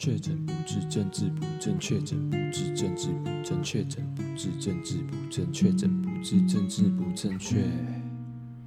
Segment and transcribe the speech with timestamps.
[0.00, 7.62] 确诊不治，政治不正确；确诊不治，政治不正确；确诊不治，政治不正确；确诊不治，政治不正确。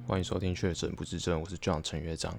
[0.06, 2.32] 欢迎收听《确诊不治症》，我是 John 陈乐章。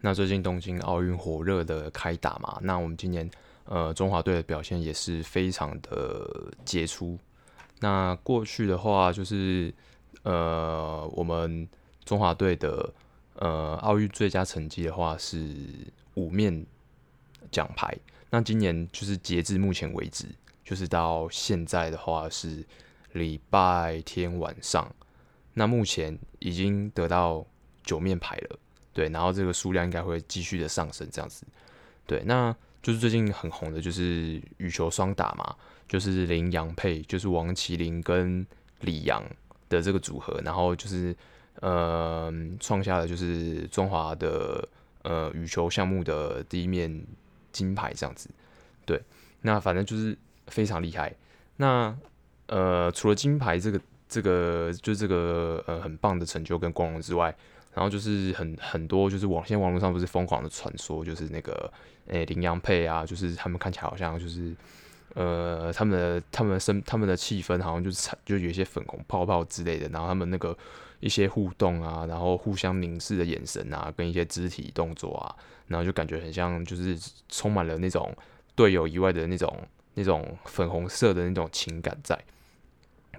[0.00, 3.30] 那最近东京奥运火热的开打嘛，那我们今年
[3.66, 7.18] 呃中华队的表现也是非常的杰出。
[7.80, 9.70] 那过去的话，就是
[10.22, 11.68] 呃我们
[12.06, 12.94] 中华队的
[13.34, 15.54] 呃奥运最佳成绩的话是
[16.14, 16.64] 五面
[17.50, 17.94] 奖牌。
[18.34, 20.24] 那今年就是截至目前为止，
[20.64, 22.64] 就是到现在的话是
[23.12, 24.90] 礼拜天晚上，
[25.52, 27.46] 那目前已经得到
[27.84, 28.58] 九面牌了，
[28.94, 31.44] 对，然后这个数量应该会继续的上升，这样子，
[32.06, 35.54] 对，那就是最近很红的就是羽球双打嘛，
[35.86, 38.46] 就是林洋配，就是王齐麟跟
[38.80, 39.22] 李洋
[39.68, 41.14] 的这个组合，然后就是
[41.60, 44.66] 呃创下了就是中华的
[45.02, 47.06] 呃羽球项目的第一面。
[47.52, 48.28] 金牌这样子，
[48.84, 49.00] 对，
[49.42, 50.16] 那反正就是
[50.46, 51.14] 非常厉害。
[51.56, 51.96] 那
[52.46, 57.34] 呃，除了金牌这个这个就这个呃很棒的成就跟光荣之外，
[57.72, 61.72] 然后就是很很多就是网现在网络上不是疯狂的传说，就是那个
[62.08, 64.54] 诶羚羊配啊，就是他们看起来好像就是
[65.14, 70.56] 呃他们的他们的身他们的气氛好像就是就有一些粉红泡泡之类的，然后他们那个
[71.02, 75.34] 一些互动啊，然后互相凝视的眼神啊，跟一些肢体动作啊。
[75.66, 76.96] 然后就感觉很像，就是
[77.28, 78.14] 充满了那种
[78.54, 79.52] 队友以外的那种
[79.94, 82.16] 那种粉红色的那种情感在。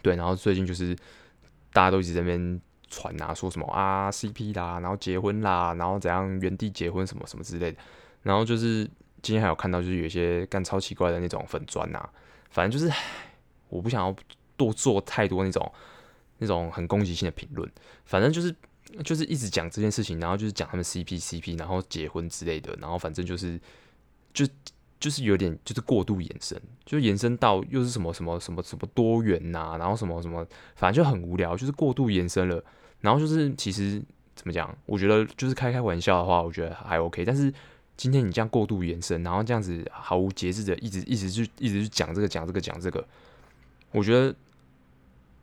[0.02, 0.96] 对，然后最近就是
[1.74, 7.78] 大家都一直在那边传啊，说什么啊 CP 啦，然后结婚啦，然后怎样原地结婚什么什么之类的。
[8.22, 8.90] 然后就是
[9.22, 12.08] 今天还有看到，就是有一些干超奇怪的那种粉砖呐，
[12.52, 12.94] 反正就是
[13.70, 14.16] 我不想要
[14.56, 15.72] 多做太多那种
[16.40, 17.70] 那种很攻击性的评论，
[18.06, 18.54] 反正就是。
[19.04, 23.60] 就是一直讲这件事情，然后就是讲他们 CP CP，然后结婚之类的，然后反正就是
[24.34, 24.46] 就
[25.00, 32.64] 就是有点就是过度延伸，就延伸到又是什么什么什么什么多元呐、然后什么什么，反正就很无聊，就是过度延伸了。
[33.00, 34.00] 然后就是其实
[34.36, 37.26] 怎么讲，我觉得就是开开玩笑的话，我觉得还 OK。
[37.26, 37.52] 但是
[37.98, 43.04] 今天你这样过度延伸，然后这样子毫无节制的一直一直去一直去讲这个讲这个讲这个，
[43.92, 44.36] 我觉得。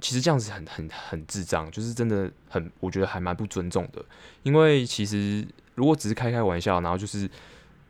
[0.01, 4.05] 其实这样子很很很智障，就是真的很，我觉得还蛮不尊重的。
[4.43, 7.29] 因为其实如果只是开开玩笑，然后就是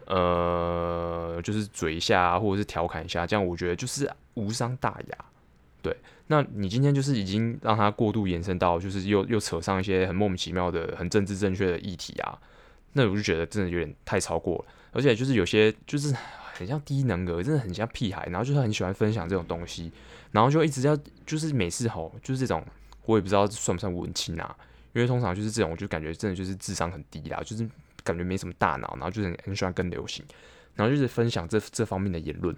[0.06, 5.24] 呃，就是嘴一下或者是调侃一下，这样我觉得就是无伤大雅。
[5.82, 12.38] 对，那你今天就是已经让他过度延伸到，就是又又扯上一些很莫名其妙的、很政治正确的议题啊，
[12.92, 14.64] 那我就觉得真的有点太超过了。
[14.92, 16.14] 而且就是有些就是
[16.60, 19.90] 很像低能儿，真的很像屁孩，然后就是很喜欢分享这种东西。
[20.30, 20.94] 然后就一直要，
[21.24, 22.62] 就是每次吼，就是这种，
[23.06, 24.54] 我也不知道算不算文青啊，
[24.92, 27.66] 因为通常就是这种，我就感觉真的就是智商很低啦，就是
[28.04, 30.22] 感觉没什么大脑，然后就是很喜欢跟流行，
[30.74, 32.54] 然后就是分享这这方面的言论。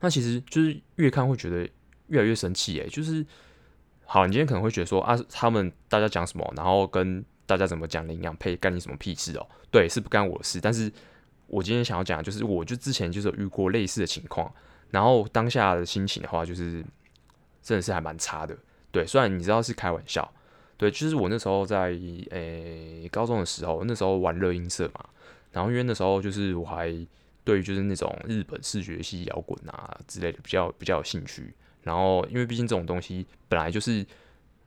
[0.00, 1.58] 那其实就是越看会觉得
[2.08, 3.24] 越来越生气诶，就是
[4.04, 9.46] 好，你今天可能会觉得说啊，他们大家讲什么，然后跟大家怎么讲的一样，配干你什么屁事哦？
[9.70, 10.60] 对，是不干我的事。
[10.60, 10.92] 但是
[11.46, 14.52] 我今天想要讲就是，我就之前就是有遇过类似的情况。
[14.90, 16.84] 然后当下的心情的话，就是
[17.62, 18.56] 真的是还蛮差的。
[18.92, 20.32] 对，虽然你知道是开玩笑，
[20.76, 21.90] 对，就是我那时候在
[22.30, 25.04] 诶、高中的时候，那时候玩热音社嘛。
[25.52, 26.94] 然后因为那时候就是我还
[27.42, 31.52] 对于就是那种日本视觉系摇滚啊之类的比较比较有兴趣。
[31.82, 34.06] 然后因为毕竟这种东西本来就是，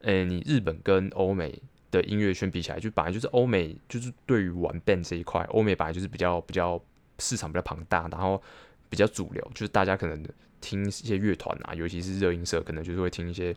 [0.01, 1.61] 诶、你日本跟欧美
[1.91, 6.81] 的音乐圈比起来，就本来就是欧美就是对于玩 band 这一块，欧美本来就是比较比较
[7.19, 8.41] 市场比较庞大，然后。
[8.91, 10.25] 比较主流，就是大家可能
[10.59, 13.55] 听一些乐团啊，尤其是热音社，可能就是会听一些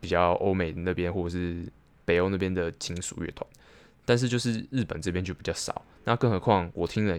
[0.00, 1.64] 比较欧美那边或者是
[2.04, 3.48] 北欧那边的金属乐团。
[4.04, 5.84] 但是就是日本这边就比较少。
[6.02, 7.16] 那更何况我听的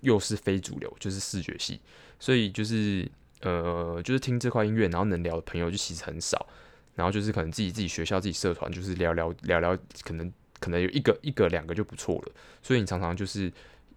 [0.00, 1.78] 又是非主流，就是视觉系，
[2.18, 3.08] 所以就是
[3.42, 6.44] 呃，就是听这块音乐，然后能聊的朋友就其实很少。
[7.00, 12.32] 然后就是可能自己自己学校自己社团，就是聊聊聊聊，可能可能有一个一个两个就不错了。
[12.62, 13.50] 所以你常常就是。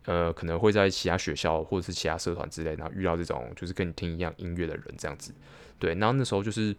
[0.06, 5.34] 呃，可能会在其他学校或者是其他社团之类，然后遇到这种就是跟你听一样音乐的人这样子，
[5.80, 5.96] 对。
[5.96, 6.76] 然后那时候就是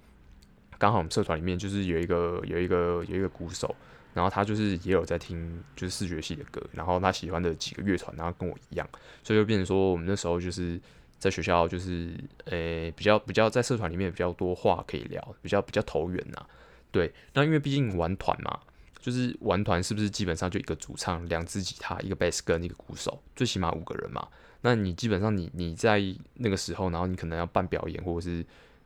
[0.76, 3.74] 刚好我们社团里面就是有一个有一个有一个鼓手，
[4.12, 8.86] 然后他就是也有在听就是视觉系的歌，然后他喜欢的几个乐团，然后跟我一样，
[9.22, 10.78] 所以就变成说我们那时候就是
[11.24, 12.12] 在学校就是
[12.44, 16.44] 呃、比较比较在社团里面比较多话可以聊，比较比较投缘呐，
[16.90, 17.12] 对。
[17.32, 18.60] 那因为毕竟玩团嘛。
[19.04, 24.26] 就是玩团是不是基本上就一个主唱、两支吉他、一个贝斯跟一个鼓手，最起码五个人嘛？
[24.62, 26.02] 那你基本上你你在
[26.36, 28.42] 那个时候，然后你可能要办表演或者是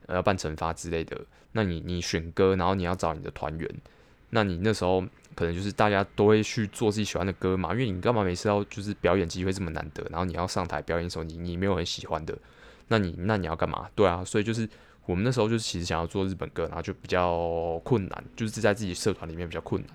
[0.07, 1.17] 呃办惩罚之类的，
[1.53, 3.75] 那你你选歌，然后你要找你的团员，
[4.31, 5.01] 那你那时候
[5.39, 12.37] 可能就是大家都会去做自己喜欢的歌嘛，因为你干嘛每次要就是表演机会这么难得，然后你要上台表演的时候，你你没有很喜欢的，
[12.89, 13.89] 那你那你要干嘛？
[13.95, 14.67] 对啊，所以就是
[15.05, 19.91] 我们那时候就是其实想要做日本歌，然后就比较困难，就是在自己社团里面比较困难。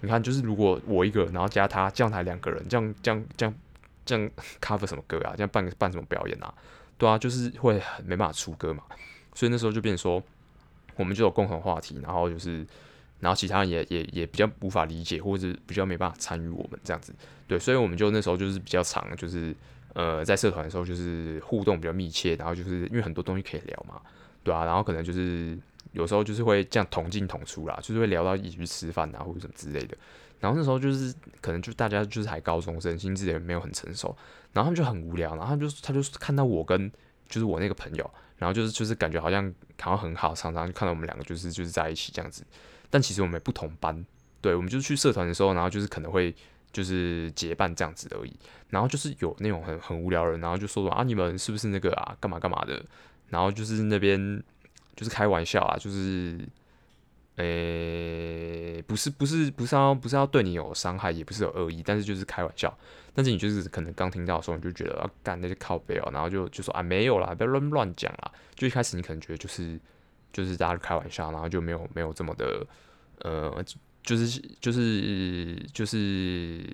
[0.00, 3.54] 你看，就是如果我一个，然后加他这样台两个人，这样这样这样
[4.04, 4.30] 这样
[4.60, 5.34] cover 什么歌啊？
[5.36, 6.52] 这样办个办什么表演啊？
[6.96, 8.82] 对啊，就是会很没办法出歌嘛。
[9.34, 10.20] 所以那时候就变成说，
[10.96, 12.66] 我们就有共同话题，然后就是，
[13.20, 17.14] 然后其他人也也也比较无法理解，或者是比较没办法参与我们这样子。
[17.46, 19.54] 对，所以我们就那时候就是比较长，就是
[19.94, 24.00] 呃在社团的时候就是互动比较密切，然后就是因为很多东西可以聊嘛，
[24.42, 25.58] 对啊，然后可能就是。
[25.92, 29.96] 有时候就是会这样同进同出啦，就是会聊到一起去吃饭啊，或者什么之类的。
[30.38, 34.14] 然后那时候就是可能就大家就是还高中生，心智也没有很成熟，
[34.52, 36.92] 然后他们就很无聊，然后他就他就看到我跟
[37.26, 39.42] 就是我那个朋友，然后就是就是感觉好像
[39.80, 42.44] 好像很好，常常就看到我们两个就是就是在一起这样子。
[42.90, 44.04] 但其实我们不同班，
[44.40, 46.34] 对，我们就是去社团的时候，然后就是可能会
[46.72, 48.36] 就是结伴这样子而已。
[48.70, 52.84] 然后就是有那种很很无聊的人，然后就说啊，你们是不是那个啊，干嘛干嘛的？
[53.28, 54.42] 然后就是那边。
[54.96, 56.36] 就是开玩笑啊，就是，
[57.36, 62.76] 诶、不是不是不是要不是要对你有伤害，也不是有恶意，但是就是开玩笑。
[63.14, 68.32] 但是你就是可能刚听到的时候，你就觉得要干、那些靠背哦，然后就就说啊没有啦，不要乱乱讲啦。
[68.56, 69.78] 就一开始你可能觉得就是
[70.32, 72.66] 就是大家开玩笑，然后就没有没有这么的
[73.20, 73.64] 呃，
[74.02, 76.64] 就是就是就是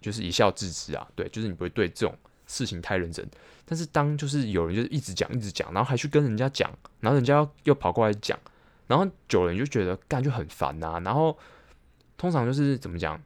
[0.00, 1.06] 就是一笑置之啊。
[1.14, 3.26] 对，就是你不会对这种事情太认真。
[3.66, 6.70] 但是当就是有人就是一直讲一直讲，然后还去跟人家讲，
[7.00, 8.38] 然后人家又跑过来讲，
[8.86, 11.38] 然后久了你就觉得干就很烦呐、然后
[12.18, 13.18] 通常就是怎么讲，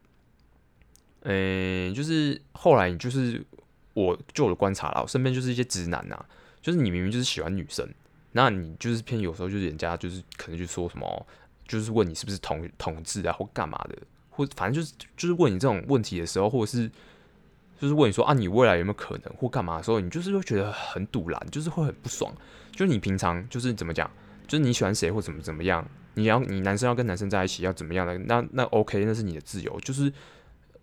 [1.23, 3.45] 嗯、就是后来你就是
[3.93, 6.25] 我就我的观察了，我身边就是一些直男呐、
[6.61, 7.85] 就是你明明就是喜欢女生，
[8.31, 11.27] 那你就是偏有时候就是人家就是可能就说什么，
[11.67, 13.97] 就是问你是不是同同志啊或干嘛的，
[14.29, 16.89] 或反正就是就是问你这种问题的时候，或者是。
[17.81, 22.29] 就是问你说啊，你未来有没有可能或干嘛的时候，你就是会觉得很赌烂，就是会很不爽。
[22.73, 24.11] 就是你平常就是怎么讲，
[24.45, 29.79] 就是你喜欢谁或怎么怎么样，你要你男生要跟男生在一起要怎么样的，那那 OK，那是你的自由。
[29.79, 30.11] 就是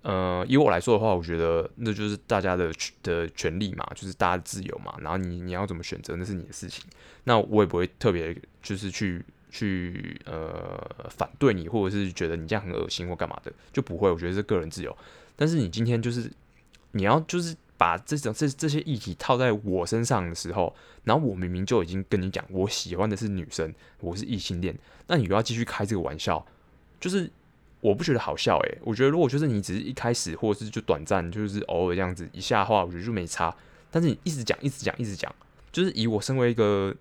[0.06, 2.72] 呃，以我来说的话，我觉得那就是大家的
[3.02, 4.94] 的权利嘛，就是大家的自由嘛。
[5.00, 6.84] 然后你你要怎么选择，那是你的事情。
[7.24, 14.10] 那我也不会特别就是去去呃反对你，或者是觉得你这样很恶心或干嘛的，就不会。
[14.10, 14.96] 我觉得是个人自由。
[15.34, 16.30] 但是你今天就是。
[16.92, 20.74] 你要就是把这种这这些议题套在我身上的时候，
[21.04, 24.74] 然后我明明就已经跟你讲，我喜欢的是女生，我是异性恋，
[25.08, 26.46] 那你又要继续开这个玩笑，
[26.98, 27.30] 就是
[27.80, 33.54] 我不觉得好笑诶，我觉得如果就是你只是一开始或者是就短暂，就是偶尔这样子一下的话，我觉得就没差。
[33.90, 35.34] 但是你一直讲一直讲一直讲，
[35.72, 36.94] 就是以我身为一个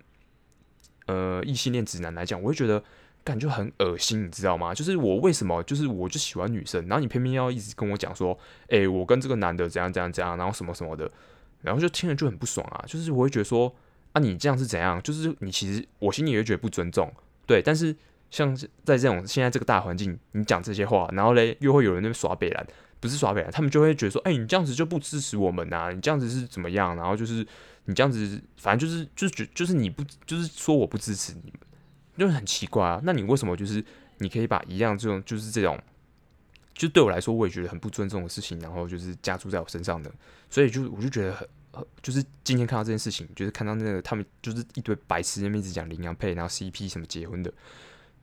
[1.07, 2.83] 呃异性恋直男来讲，我会觉得。
[3.25, 4.71] 感觉很恶心，你知道吗？
[4.71, 11.09] 就是我为什么，就是我就喜欢女生，然后你偏偏要一直跟我讲说，哎、欸，我跟这个男的怎样怎样怎样，然后什么什么的，
[11.63, 12.85] 然后就听了就很不爽啊。
[12.85, 13.75] 就是我会觉得说，
[14.11, 15.01] 啊，你这样是怎样？
[15.01, 17.11] 就是你其实我心里也觉得不尊重，
[17.47, 17.63] 对。
[17.63, 17.95] 但是
[18.35, 22.67] 像在这种现在这个大环境，你讲这些话，然后嘞又会有人那边耍北烂，
[22.99, 25.91] 不是耍北烂，他们就会觉得说，哎、你这样子就不支持我们呐、啊？
[25.91, 26.95] 你这样子是怎么样？
[26.97, 27.47] 然后就是
[27.85, 31.61] 你这样子，反正就是就是觉就是你不就是说我不支持你们。
[32.17, 33.83] 就很奇怪啊，那你为什么就是
[34.19, 35.77] 你可以把一样这种就是这种，
[36.73, 40.09] 就对我来说我也觉得很不尊重的事情，然后就是加注在我身上的，
[40.49, 47.53] 所以就我就觉得很很就是今天看到这件事情，就是看到那个他们就是一堆白痴那边一直讲领养配，然后 CP 什么结婚的，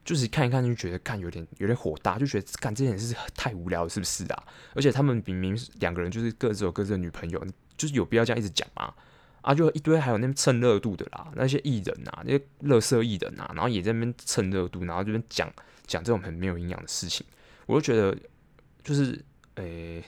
[0.04, 4.42] 就是看一看就觉得看有点有点火大，就觉得干这件事太无聊了，是不是啊？
[4.75, 7.44] 而且他们明明两个人就是各自有各自的女朋友，
[7.76, 8.92] 就是有必要这样一直讲吗？
[9.42, 15.52] 啊，就一堆还有那边蹭热度的啦，那些艺人啊，那些乐色艺人啊，然后也在那边蹭热度，然后这边讲
[15.87, 17.26] 讲这种很没有营养的事情，
[17.66, 18.16] 我就觉得
[18.85, 19.25] 就是，
[19.56, 20.02] 诶、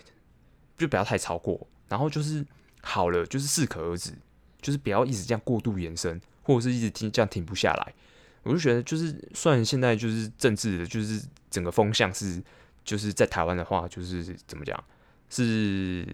[0.78, 2.44] 就不要太超过，然后就是
[2.80, 4.12] 好了，就是适可而止，
[4.60, 7.94] 就是不要一直这样过度延伸，或者是一直听这样停不下来。
[8.44, 11.20] 我就觉得就是，虽然现在就是政治的，就是
[11.50, 12.42] 整个风向是，
[12.84, 14.84] 就是在台湾的话，就是怎么讲，
[15.28, 16.06] 是。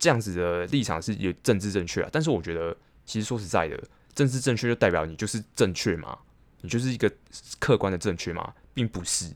[0.00, 3.82] 这样子的立场是有政治正确啊，但是我觉得，其实说实在的，
[4.14, 6.16] 政治正确就代表你就是正确嘛？
[6.60, 7.12] 你就是一个
[7.58, 8.54] 客观的正确嘛？
[8.72, 9.34] 并不是，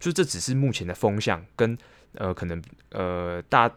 [0.00, 1.76] 就这只是目前的风向跟
[2.14, 2.62] 呃可能
[2.92, 3.70] 呃大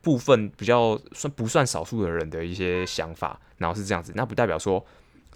[0.00, 4.82] 部分比较算不算少数的人的一些想法，然后是这样子，那不代表说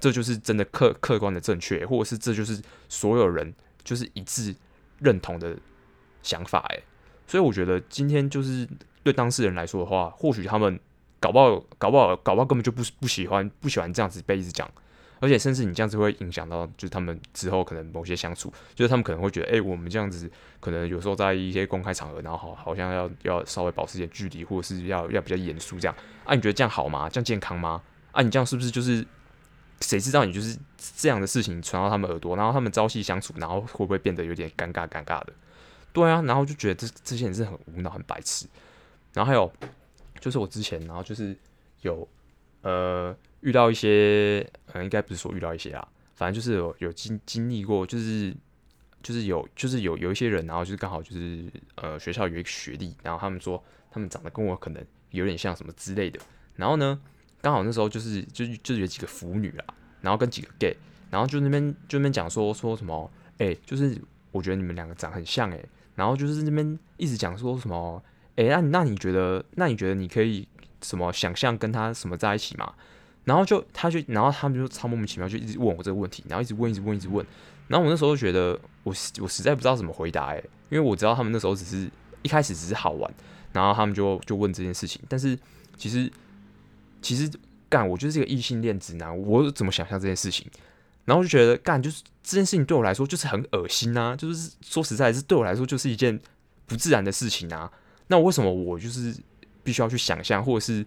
[0.05, 4.55] 这就是真的客客观的正确，或者是这就是所有人就是一致
[4.99, 5.57] 认同的
[6.23, 6.83] 想法，诶，
[7.27, 8.69] 所以我觉得今天就是。
[9.05, 10.81] 对当事人来说的话，或许他们
[11.21, 14.67] 搞不好、搞不好、搞不好根本就不不喜欢、不喜欢这样子被一直讲，
[15.21, 25.95] 而且甚至你这样子会影响到，就是他们之后可能某些相处，就是他们可能会觉得，哎、我们这样子可能有时候在一些公开场合，然后好好像要要稍微保持一点距离，或者是要要比较严肃这样。
[26.25, 27.07] 啊，你觉得这样好吗？
[27.11, 27.83] 这样健康吗？
[28.13, 29.07] 啊，你这样是不是就是
[29.85, 30.59] 谁知道你就是
[30.97, 35.33] 这样的事情传到他们耳朵，然后他们朝夕相处，然后会不会变得有点尴尬尴尬的？
[35.93, 38.47] 对啊，然后就觉得这这些人是很无脑、很白痴。
[39.13, 39.53] 然后还有
[40.19, 41.37] 就是我之前，然后就是
[41.83, 42.09] 有
[42.63, 48.35] 呃遇到一些，嗯、呃，应该不是说遇到一些啊，反正就是有有经经历过，就是
[49.03, 51.45] 就是有就是有有一些人，然后就是刚好就是
[51.77, 54.85] 呃学校有一个学历，然后他们说他们长得跟我可能。
[55.11, 56.19] 有点像什么之类的，
[56.57, 57.01] 然后呢，
[57.45, 60.75] 刚好那时候就是就就有几个腐女啊，然后跟几个 gay，
[61.11, 64.01] 然后就那边就那边讲说说什么，哎、就是
[64.33, 65.63] 我觉得你们两个长很像哎、
[65.95, 68.03] 然后就是那边一直讲说什么，
[68.37, 70.49] 哎、欸，那那你觉得那你觉得你可以
[70.81, 72.73] 什么想象跟他什么在一起吗？
[73.25, 77.27] 然后就他就然后他们就超莫名其妙就一直问我这个问题，然后一直问一直问一直问，
[77.69, 81.91] 然后我那时候就觉得我我实在不知道怎么回答哎、因为我知道他们那时候只是
[82.23, 83.13] 一开始只是好玩。
[83.53, 85.39] 然后他们就就问这件事情，但是
[85.77, 86.11] 其实
[87.05, 87.31] 其实
[87.69, 90.51] 干，我就是一个异性恋直男，我怎么想象这件事情？
[91.05, 96.19] 然后就觉得干，就是这件事情对我来说就是很恶心啊，就是说实在，是对我来说就是一件
[96.65, 97.71] 不自然的事情啊。
[98.07, 99.15] 那为什么我就是
[99.63, 100.85] 必须要去想象，或者是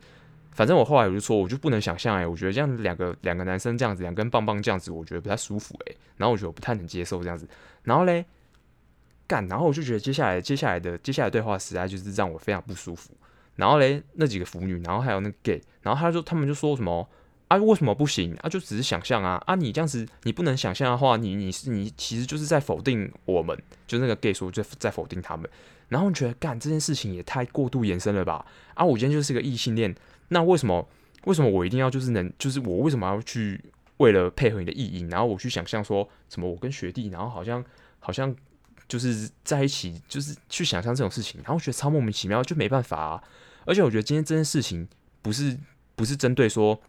[0.53, 5.95] 反正我后来我就说，我就不能想象哎，我觉得这样两个两个男生这样子，两根棒棒这样子，我觉得不太舒服哎。
[6.17, 7.47] 然后我觉得我不太能接受这样子。
[7.83, 8.25] 然后嘞。
[9.29, 13.11] 干，然后我就觉得接下来接下来的接下来对话实在就是让我非常不舒服。
[13.57, 17.07] 然后嘞，那几个腐女，然后还有那个 gay，然后他就他们就说什么
[17.49, 18.47] 啊，为什么不行啊？
[18.47, 19.55] 就只是想象啊啊！
[19.55, 23.57] 你这样子你不能想象的话，你你是你其实就是在否定我们。
[23.85, 25.49] 就那个 gay 说就在否定他们。
[25.89, 28.45] 然后我觉得干这件事情也太过度延伸了吧？
[28.73, 29.95] 啊，我今天就是个异性恋，
[30.29, 30.87] 那为什么
[31.25, 33.59] 为什么我一定要就是能就是我为什么要去
[33.97, 37.63] 为了配合你的意淫，然后我去想象说什么我跟学弟，然后好像
[37.99, 38.35] 好像。
[38.89, 43.23] 就是在一起，就是去想象这种事情，然后觉得超莫名其妙，就没办法啊。
[43.67, 44.87] 而且我觉得今天这件事情
[45.21, 45.57] 不是
[45.95, 46.79] 不是针对说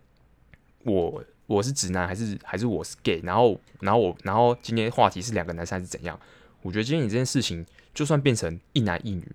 [0.85, 6.19] 我我是直男还是还是我是 gay，然后然后我然后今天话题是两个男生还是怎样？
[6.63, 9.31] 我觉得今天你这件事情就算变成一男一女，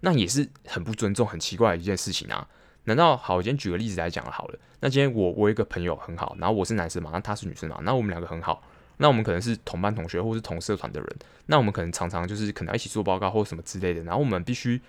[0.00, 2.48] 那也是很不尊重、很奇怪的一件事情啊。
[2.84, 3.36] 难道好？
[3.36, 4.58] 我今天举个例子来讲好了。
[4.80, 8.62] 那今天我我有一个朋友很好，然后我是男生嘛，那他是女生嘛，那我们两个很好。
[8.98, 11.16] 那我们可能是同班同学，或是同社团的人。
[11.46, 14.02] 那我们可能常常就是可能一起做报告或什么之类的。
[14.04, 14.80] 然后我们必须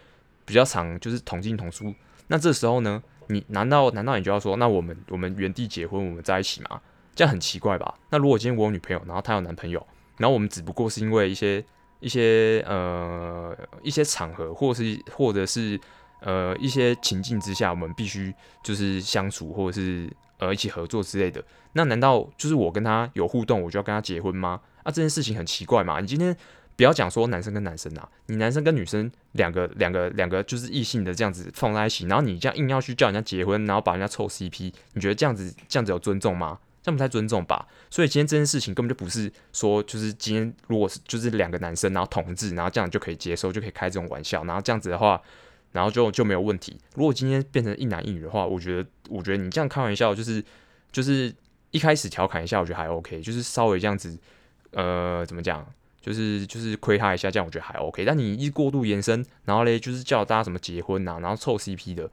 [0.48, 1.94] 比较常就是同进同出。
[2.30, 6.82] 那这时候呢，你难道难道你就要说，那我们我们原地结婚，我们在一起吗？
[7.13, 7.94] 这样很奇怪吧？
[8.10, 9.86] 那如果今天我有女朋友，然后她有男朋友，
[10.18, 11.63] 然后我们只不过是因为一些
[12.00, 15.80] 一些呃一些场合，或是或者是
[16.22, 20.10] 呃一些情境之下，我们必须就是相处，或者是。
[20.39, 24.62] 呃，一起合作之类的，那难道就是我跟他有互动，我就要跟他结婚吗？
[24.84, 26.00] 啊，这件事情很奇怪嘛。
[26.00, 26.38] 你今天
[26.78, 36.60] 不要讲说男生跟男生啊，你男生跟女生两个两个两个就是异性的这样子放在一起，然后你这样硬要去叫人家结婚，然后把人家凑 CP，你觉得这样子这样子有尊重吗？
[36.82, 37.68] 这样不太尊重吧。
[37.90, 45.22] 所以今天这件事情根本就不是说就是今天如果是就是两个男生然后同志，然后这样就可以接受，就可以开这种玩笑，然后这样子的话。
[45.74, 46.80] 然后就就没有问题。
[46.96, 50.44] 如果今天变成一男一女的话，我觉得，我觉得你这样开玩笑，就是
[50.92, 51.32] 就是
[51.72, 54.18] 一开始调侃一下，我觉得还 OK，就是稍微这样子，
[54.72, 55.64] 呃，怎么讲，
[56.01, 58.06] 就是就是亏他一下，这样我觉得还 OK。
[58.06, 62.10] 但你一过度延伸，然后嘞，就是叫大家什么结婚呐，然后凑 CP 的，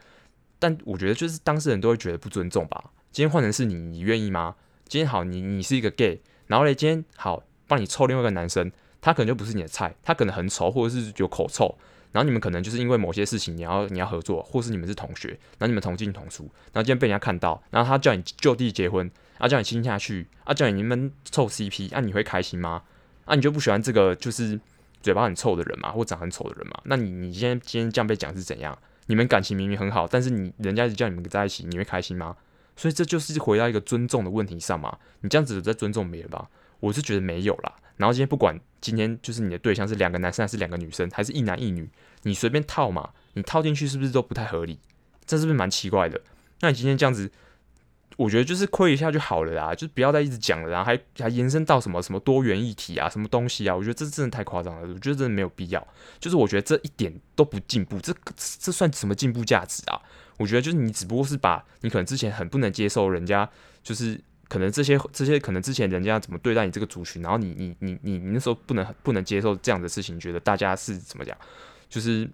[0.58, 2.90] 但我觉得就是当事人都会觉得不尊重吧。
[3.12, 4.56] 今天换成是你，你愿意吗？
[4.88, 11.76] 今天好，你你是一个 gay，然后嘞，今天好帮你凑另外一个男生，他可能就不是你的菜，他可能很丑，或者是有口臭。
[12.12, 22.82] 然后你们可能就是因为某些事情，你要你要合作，或是你们是同学，然后你们同进同出，然后今天被人家看到，然后他叫你就地结婚，啊叫你亲下去，啊叫你你们凑 CP，啊你会开心吗？
[23.24, 24.58] 啊你就不喜欢这个就是
[25.02, 26.80] 嘴巴很臭的人嘛，或长很丑的人嘛？
[26.84, 28.76] 那你你今天今天这样被讲是怎样？
[29.06, 32.36] 你们感情明明很好，但是你人家一直叫你们在一起，你会开心吗？
[32.76, 36.48] 所以这就是回到一个尊重的问题上嘛，你这样子在尊重别人吧？
[36.80, 37.72] 我是觉得没有啦。
[37.96, 41.88] 然后今天不管今天就是你的对象是两个男生还是两个女生，还是一男一女，
[42.22, 44.80] 你随便套嘛，你套进去是不是都不太合理？
[45.24, 46.20] 这是不是蛮奇怪的？
[46.60, 47.30] 那你今天这样子，
[48.16, 53.74] 我觉得就是亏一下就好了啦，就不要再一直讲了，然后还还延伸到什么什么多元议题啊，什么东西啊？
[53.74, 55.86] 我觉得这真的太夸张了，我觉得真的没有必要。
[56.18, 60.00] 就是我觉得这一点都不进步，这这算什么进步价值啊？
[60.38, 63.48] 我觉得就是你只不过是把你可能之前很不能接受人家
[63.82, 64.20] 就是。
[64.46, 71.36] 可能这些这些可能之前人家怎么对待你这个族群，然后你你你你你那时候不能不能接受这样的事情，觉得大家是怎么讲，
[71.88, 72.28] 就是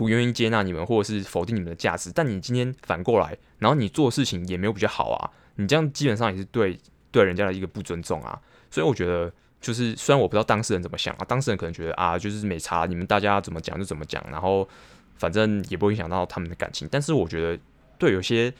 [0.00, 2.10] 不愿意接纳你们，或者是否定你们的价值。
[2.10, 6.80] 但你今天反过来，然后你做事情也没有比较好啊，你这样基本上也是对
[7.10, 8.40] 对人家的一个不尊重啊。
[8.70, 9.30] 所以我觉得，
[9.60, 14.66] 就是虽然我不知道当事人怎么想啊，当事人可能觉得啊，就是没差，你们大家怎么讲就怎么讲，然后
[15.18, 16.88] 反正也不会影响到他们的感情。
[16.90, 17.62] 但是我觉得，
[17.98, 18.50] 对有些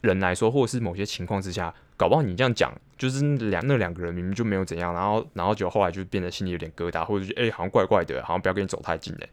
[0.00, 9.28] 人来说，或者是某些情况之下，搞不好你这样讲，就是两那两个人明明就没有怎样，然后然后就后来就变得心里有点疙瘩，或者觉得哎、好像怪怪的，好像不要跟你走太近嘞。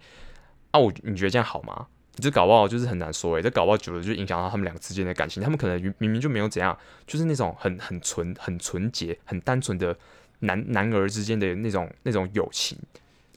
[0.72, 1.88] 啊，我你觉得这样好吗？
[2.22, 5.42] 这搞不好就是很难说诶、欸，这搞不好久了就影响到他们两个之间的感情。
[5.42, 9.98] 他们可能明明就没有怎样，就是那种很很纯、很纯洁、很单纯的
[10.40, 12.78] 男男儿之间的那种那种友情，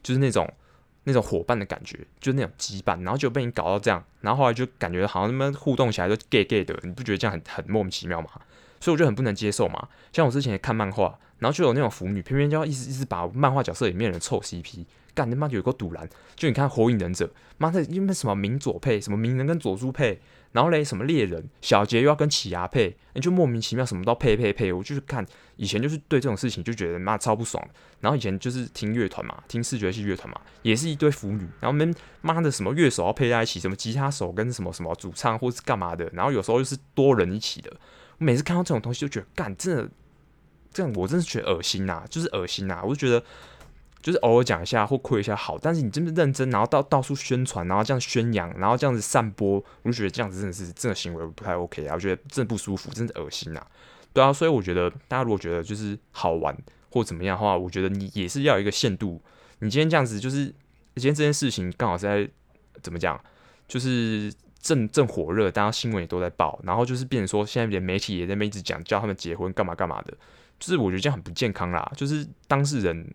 [0.02, 0.52] 就是那种
[1.04, 3.00] 那种伙伴的感觉，就是那种羁绊。
[3.02, 8.28] 然后就被你搞到这样，然后后来就感觉好像他们互动起来都 gay gay 的，你不觉得这样很很莫名其妙吗？
[8.80, 9.88] 所以我就很不能接受嘛。
[10.12, 14.84] 像我之前也看漫画，然后就有那种腐女，偏偏就要一直一直把漫画角色里面的人凑 CP。
[15.14, 20.20] 干他妈有个赌篮，就你看火影忍者，妈的因为什么鸣佐配，什么鸣人跟佐助配，
[20.52, 25.24] 然后嘞什么猎人小杰又要跟奇犽配，你就莫名其妙什么都配配配，我就是看
[25.56, 27.62] 以前就是对这种事情就觉得妈超不爽，
[28.00, 37.70] 然后以前就是听乐团嘛，听视觉系乐团嘛，也是一堆腐女，然后们妈的什么乐手要配在一起，什么吉他手跟什么什么主唱或是干嘛的，然后有时候又是多人一起的，
[38.18, 39.88] 我每次看到这种东西就觉得干真的
[40.72, 43.22] 这样我真是觉得恶心呐，就是恶心呐，我就觉得。
[44.02, 53.64] 就是偶尔讲一下或亏一下好，但是你真的认真，然后到到处宣传，然后这样宣扬，然后这样子散播，我就觉得这样子真的是这个行为不太 OK 啊，我觉得真的不舒服，真的恶心啊，
[54.12, 56.52] 对啊，所以我觉得大家如果觉得就是好玩
[56.90, 59.22] 或怎么样的话，我觉得你也是要有一个限度。
[59.60, 60.46] 你今天这样子，就是
[60.96, 62.28] 今天这件事情刚好是在
[62.82, 63.18] 怎么讲，
[63.68, 70.12] 就是正正火热，大家新闻也都在报，然后就是变成说现在连媒体也在那边一直讲叫他们结婚干嘛干嘛的，
[70.58, 73.06] 就是我觉得这样很不健康啦，就是当事人。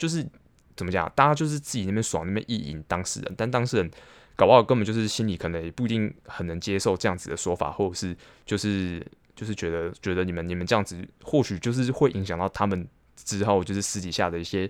[0.00, 0.26] 就是
[0.74, 3.90] 怎么讲，大家就是自己那边爽，那边意淫当事人，但当事人
[4.34, 8.16] 搞不好根本就是心里可能也不一定很能接受这样子的说法，或者是
[8.46, 14.68] 就是就是觉得觉得你们你们这样子，或许就是会影响到他们之后就是私底下的一些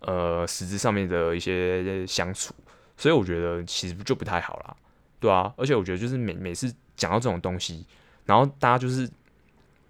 [0.00, 2.54] 呃实质上面的一些相处，
[2.96, 4.74] 所以我觉得其实就不太好啦，
[5.20, 7.86] 对啊，而且我觉得就是每每次讲到这种东西，
[8.24, 9.06] 然后大家就是。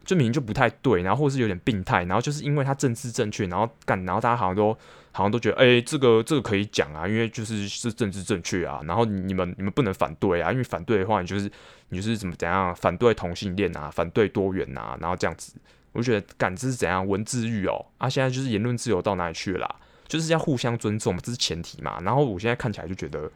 [0.09, 4.73] 就明就不太对，然后或是有点病态，然后就是因为他政治正确，然后干，然后大家好像都
[5.13, 11.53] 好像都觉得，哎、这个这个可以讲啊，因为就是是政治正确啊，然后你们你们不能反对啊，因为反对的话，你就是
[11.91, 15.53] 你就是怎么怎样反对同性恋啊，反对多元啊，然后这样子，
[15.93, 19.77] 我觉得感知是怎样文字狱哦啊，现在就是言论自由到哪里去了啦？
[20.07, 22.01] 就是要互相尊重，这是前提嘛。
[22.01, 23.31] 然后我现在看起来就觉得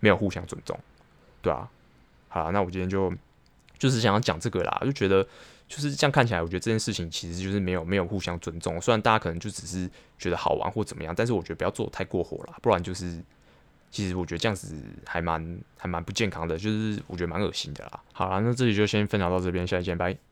[0.00, 0.78] 没有互相尊重，
[1.40, 1.66] 对啊，
[2.28, 3.10] 好，那我今天就
[3.78, 5.26] 就是想要讲这个啦，就觉得。
[5.68, 8.80] 就是这样看起来，我觉得这件事情其实就是没有没有互相尊重。
[8.80, 13.22] 虽然大家可能就只是觉得好玩或怎么样，但是我觉得不要做太过火了，不然就是
[13.90, 18.00] 其实我觉得这样子还蛮还蛮不健康的，就是我觉得蛮恶心的啦。
[18.12, 20.27] 好啦，那这里就先分享到这边，下期见，拜。